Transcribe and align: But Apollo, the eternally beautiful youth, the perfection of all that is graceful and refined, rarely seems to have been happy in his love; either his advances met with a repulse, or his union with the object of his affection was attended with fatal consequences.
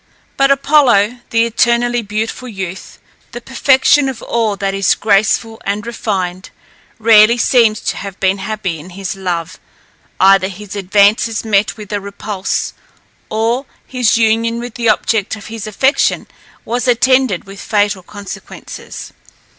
But 0.35 0.49
Apollo, 0.49 1.19
the 1.29 1.45
eternally 1.45 2.01
beautiful 2.01 2.47
youth, 2.47 2.97
the 3.33 3.39
perfection 3.39 4.09
of 4.09 4.23
all 4.23 4.55
that 4.55 4.73
is 4.73 4.95
graceful 4.95 5.61
and 5.63 5.85
refined, 5.85 6.49
rarely 6.97 7.37
seems 7.37 7.79
to 7.81 7.97
have 7.97 8.19
been 8.19 8.39
happy 8.39 8.79
in 8.79 8.89
his 8.97 9.15
love; 9.15 9.59
either 10.19 10.47
his 10.47 10.75
advances 10.75 11.45
met 11.45 11.77
with 11.77 11.93
a 11.93 12.01
repulse, 12.01 12.73
or 13.29 13.67
his 13.85 14.17
union 14.17 14.59
with 14.59 14.73
the 14.73 14.89
object 14.89 15.35
of 15.35 15.45
his 15.53 15.67
affection 15.67 16.25
was 16.65 16.87
attended 16.87 17.43
with 17.43 17.61
fatal 17.61 18.01
consequences. 18.01 19.13